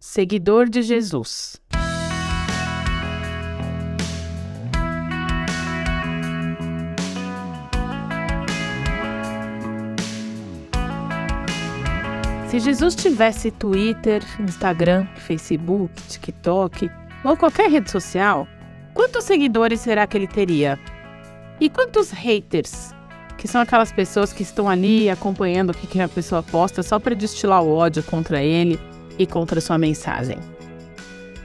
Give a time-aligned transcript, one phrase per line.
[0.00, 1.60] seguidor de Jesus.
[12.48, 16.90] Se Jesus tivesse Twitter, Instagram, Facebook, TikTok
[17.22, 18.48] ou qualquer rede social,
[18.94, 20.80] quantos seguidores será que ele teria?
[21.60, 22.94] E quantos haters?
[23.36, 27.14] Que são aquelas pessoas que estão ali acompanhando o que a pessoa posta só para
[27.14, 28.80] destilar o ódio contra ele
[29.18, 30.38] e contra sua mensagem.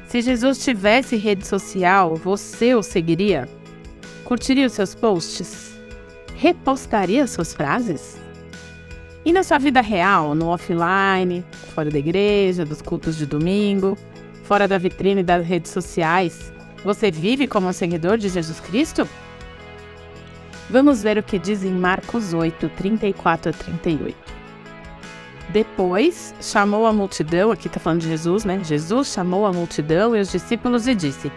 [0.07, 3.49] Se Jesus tivesse rede social, você o seguiria?
[4.23, 5.77] Curtiria os seus posts?
[6.35, 8.17] Repostaria suas frases?
[9.26, 11.43] E na sua vida real, no offline,
[11.73, 13.98] fora da igreja, dos cultos de domingo,
[14.43, 19.09] fora da vitrine das redes sociais, você vive como um seguidor de Jesus Cristo?
[20.70, 24.16] Vamos ver o que diz em Marcos 8, 34 a 38.
[25.49, 28.59] Depois chamou a multidão, aqui está falando de Jesus, né?
[28.63, 31.31] Jesus chamou a multidão e os discípulos e disse: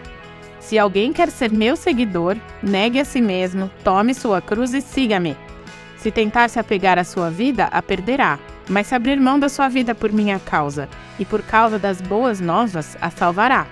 [0.59, 5.37] Se alguém quer ser meu seguidor, negue a si mesmo, tome sua cruz e siga-me.
[5.97, 8.39] Se tentar se apegar à sua vida, a perderá.
[8.69, 10.87] Mas se abrir mão da sua vida por minha causa
[11.17, 13.65] e por causa das boas novas, a salvará.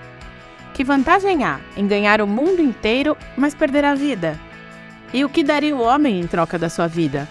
[0.74, 4.38] Que vantagem há em ganhar o mundo inteiro, mas perder a vida?
[5.12, 7.28] E o que daria o homem em troca da sua vida?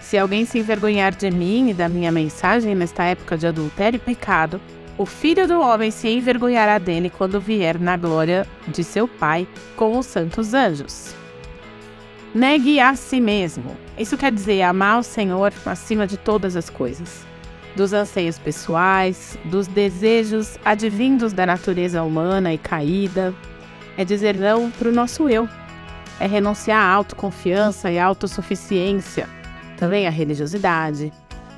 [0.00, 4.00] Se alguém se envergonhar de mim e da minha mensagem nesta época de adultério e
[4.00, 4.60] pecado,
[4.96, 9.96] o filho do homem se envergonhará dele quando vier na glória de seu Pai com
[9.96, 11.14] os santos anjos.
[12.34, 13.76] Negue a si mesmo.
[13.96, 17.26] Isso quer dizer amar o Senhor acima de todas as coisas.
[17.74, 23.32] Dos anseios pessoais, dos desejos advindos da natureza humana e caída.
[23.96, 25.48] É dizer não para o nosso eu.
[26.20, 29.28] É renunciar à autoconfiança e à autossuficiência.
[29.78, 31.12] Também à religiosidade.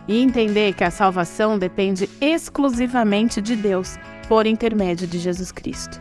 [0.07, 3.99] E entender que a salvação depende exclusivamente de Deus,
[4.31, 6.01] por intermédio de Jesus Cristo.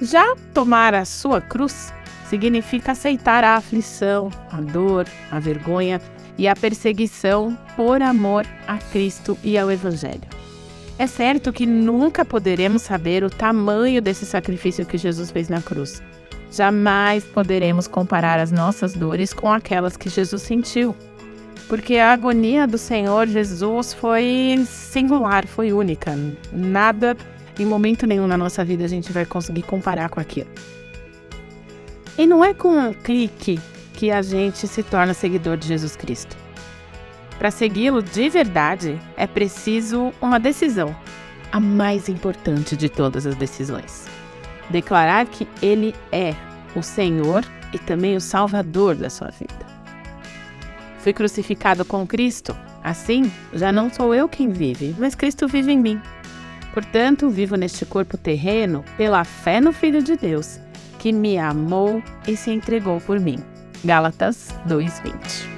[0.00, 1.92] Já tomar a sua cruz
[2.28, 6.00] significa aceitar a aflição, a dor, a vergonha
[6.38, 10.22] e a perseguição por amor a Cristo e ao Evangelho.
[10.98, 16.02] É certo que nunca poderemos saber o tamanho desse sacrifício que Jesus fez na cruz.
[16.50, 20.96] Jamais poderemos comparar as nossas dores com aquelas que Jesus sentiu,
[21.68, 26.18] porque a agonia do Senhor Jesus foi singular, foi única.
[26.50, 27.16] Nada,
[27.58, 30.48] em momento nenhum na nossa vida, a gente vai conseguir comparar com aquilo.
[32.16, 33.60] E não é com um clique
[33.92, 36.36] que a gente se torna seguidor de Jesus Cristo.
[37.38, 40.96] Para segui-lo de verdade, é preciso uma decisão,
[41.52, 44.06] a mais importante de todas as decisões.
[44.70, 46.34] Declarar que Ele é
[46.74, 49.66] o Senhor e também o Salvador da sua vida.
[51.00, 55.78] Fui crucificado com Cristo, assim já não sou eu quem vive, mas Cristo vive em
[55.78, 56.00] mim.
[56.72, 60.60] Portanto, vivo neste corpo terreno pela fé no Filho de Deus
[60.98, 63.38] que me amou e se entregou por mim.
[63.84, 65.57] Gálatas 2:20.